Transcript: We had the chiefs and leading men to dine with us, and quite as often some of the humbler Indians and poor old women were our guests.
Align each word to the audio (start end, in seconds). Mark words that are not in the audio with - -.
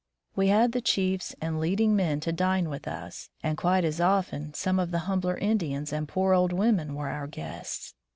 We 0.35 0.47
had 0.47 0.71
the 0.71 0.81
chiefs 0.81 1.35
and 1.41 1.59
leading 1.59 1.95
men 1.95 2.21
to 2.21 2.31
dine 2.33 2.69
with 2.69 2.87
us, 2.87 3.29
and 3.43 3.55
quite 3.55 3.85
as 3.85 4.01
often 4.01 4.55
some 4.55 4.79
of 4.79 4.89
the 4.89 4.97
humbler 5.05 5.37
Indians 5.37 5.93
and 5.93 6.07
poor 6.07 6.33
old 6.33 6.51
women 6.51 6.95
were 6.95 7.09
our 7.09 7.27
guests. 7.27 7.93